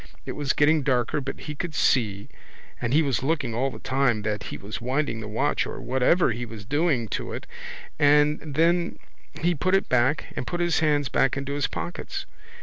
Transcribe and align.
It 0.25 0.31
was 0.31 0.53
getting 0.53 0.81
darker 0.81 1.21
but 1.21 1.41
he 1.41 1.53
could 1.53 1.75
see 1.75 2.27
and 2.81 2.91
he 2.91 3.03
was 3.03 3.21
looking 3.21 3.53
all 3.53 3.69
the 3.69 3.77
time 3.77 4.23
that 4.23 4.45
he 4.45 4.57
was 4.57 4.81
winding 4.81 5.19
the 5.21 5.27
watch 5.27 5.67
or 5.67 5.79
whatever 5.79 6.31
he 6.31 6.43
was 6.43 6.65
doing 6.65 7.07
to 7.09 7.33
it 7.33 7.45
and 7.99 8.39
then 8.55 8.97
he 9.41 9.53
put 9.53 9.75
it 9.75 9.89
back 9.89 10.25
and 10.35 10.47
put 10.47 10.59
his 10.59 10.79
hands 10.79 11.07
back 11.07 11.37
into 11.37 11.53
his 11.53 11.67
pockets. 11.67 12.25